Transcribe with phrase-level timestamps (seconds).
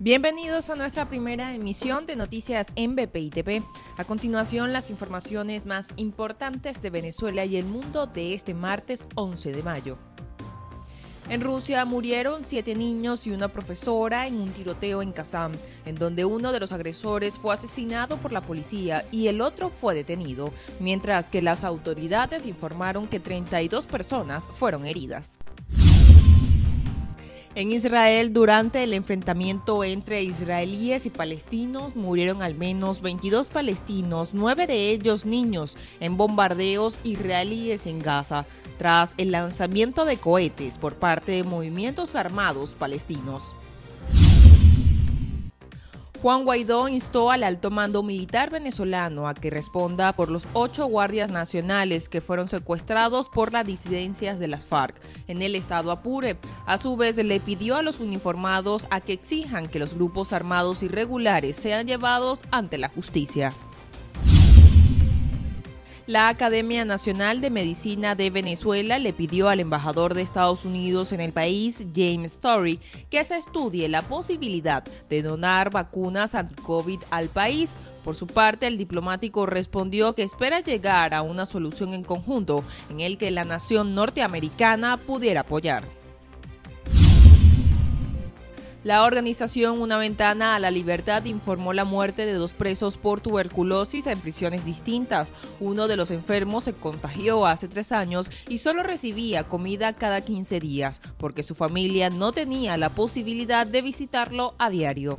[0.00, 3.62] Bienvenidos a nuestra primera emisión de noticias en BPI TV.
[3.96, 9.50] A continuación, las informaciones más importantes de Venezuela y el mundo de este martes 11
[9.50, 9.98] de mayo.
[11.28, 15.50] En Rusia murieron siete niños y una profesora en un tiroteo en Kazán,
[15.84, 19.96] en donde uno de los agresores fue asesinado por la policía y el otro fue
[19.96, 25.40] detenido, mientras que las autoridades informaron que 32 personas fueron heridas.
[27.58, 34.68] En Israel, durante el enfrentamiento entre israelíes y palestinos, murieron al menos 22 palestinos, nueve
[34.68, 38.46] de ellos niños, en bombardeos israelíes en Gaza,
[38.78, 43.56] tras el lanzamiento de cohetes por parte de movimientos armados palestinos.
[46.20, 51.30] Juan Guaidó instó al alto mando militar venezolano a que responda por los ocho guardias
[51.30, 56.36] nacionales que fueron secuestrados por las disidencias de las FARC en el estado Apure.
[56.66, 60.82] A su vez, le pidió a los uniformados a que exijan que los grupos armados
[60.82, 63.52] irregulares sean llevados ante la justicia.
[66.08, 71.20] La Academia Nacional de Medicina de Venezuela le pidió al embajador de Estados Unidos en
[71.20, 77.74] el país, James Story, que se estudie la posibilidad de donar vacunas anti-COVID al país.
[78.06, 83.00] Por su parte, el diplomático respondió que espera llegar a una solución en conjunto en
[83.00, 85.97] el que la nación norteamericana pudiera apoyar.
[88.84, 94.06] La organización Una Ventana a la Libertad informó la muerte de dos presos por tuberculosis
[94.06, 95.34] en prisiones distintas.
[95.58, 100.60] Uno de los enfermos se contagió hace tres años y solo recibía comida cada 15
[100.60, 105.18] días porque su familia no tenía la posibilidad de visitarlo a diario.